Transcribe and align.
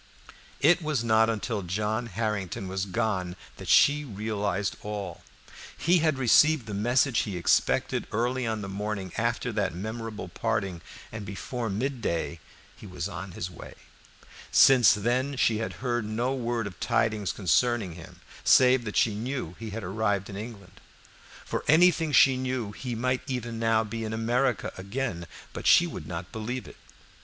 It 0.61 0.81
was 0.81 1.03
not 1.03 1.29
until 1.29 1.61
John 1.61 2.07
Harrington 2.07 2.67
was 2.67 2.85
gone 2.87 3.35
that 3.57 3.67
she 3.67 4.03
realized 4.03 4.75
all. 4.81 5.21
He 5.77 5.99
had 5.99 6.17
received 6.17 6.65
the 6.65 6.73
message 6.73 7.19
he 7.19 7.37
expected 7.37 8.07
early 8.11 8.47
on 8.47 8.61
the 8.63 8.67
morning 8.67 9.11
after 9.15 9.51
that 9.51 9.75
memorable 9.75 10.27
parting, 10.27 10.81
and 11.11 11.23
before 11.23 11.69
mid 11.69 12.01
day 12.01 12.39
he 12.75 12.87
was 12.87 13.07
on 13.07 13.33
his 13.33 13.51
way. 13.51 13.75
Since 14.51 14.93
then 14.95 15.35
she 15.37 15.59
had 15.59 15.73
heard 15.85 16.03
no 16.05 16.33
word 16.33 16.65
of 16.65 16.79
tidings 16.79 17.31
concerning 17.31 17.93
him, 17.93 18.21
save 18.43 18.85
that 18.85 18.97
she 18.97 19.13
knew 19.13 19.55
he 19.59 19.69
had 19.69 19.83
arrived 19.83 20.31
in 20.31 20.35
England. 20.35 20.81
For 21.45 21.63
anything 21.67 22.11
she 22.11 22.37
knew 22.37 22.71
he 22.71 22.95
might 22.95 23.21
even 23.27 23.59
now 23.59 23.83
be 23.83 24.03
in 24.03 24.13
America 24.13 24.73
again, 24.79 25.27
but 25.53 25.67
she 25.67 25.85
would 25.85 26.07
not 26.07 26.31
believe 26.31 26.67
it. 26.67 26.77